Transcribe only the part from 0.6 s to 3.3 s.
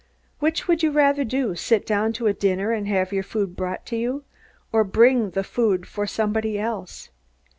would you rather do sit down to a dinner and have your